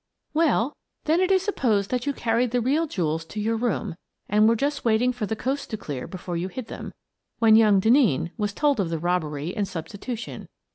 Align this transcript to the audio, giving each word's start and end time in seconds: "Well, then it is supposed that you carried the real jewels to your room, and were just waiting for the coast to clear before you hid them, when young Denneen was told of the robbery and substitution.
"Well, 0.33 0.73
then 1.03 1.19
it 1.19 1.29
is 1.31 1.43
supposed 1.43 1.91
that 1.91 2.07
you 2.07 2.13
carried 2.13 2.49
the 2.49 2.59
real 2.59 2.87
jewels 2.87 3.23
to 3.25 3.39
your 3.39 3.55
room, 3.55 3.95
and 4.27 4.49
were 4.49 4.55
just 4.55 4.83
waiting 4.83 5.13
for 5.13 5.27
the 5.27 5.35
coast 5.35 5.69
to 5.69 5.77
clear 5.77 6.07
before 6.07 6.35
you 6.35 6.47
hid 6.47 6.69
them, 6.69 6.91
when 7.37 7.55
young 7.55 7.79
Denneen 7.79 8.31
was 8.35 8.51
told 8.51 8.79
of 8.79 8.89
the 8.89 8.97
robbery 8.97 9.55
and 9.55 9.67
substitution. 9.67 10.47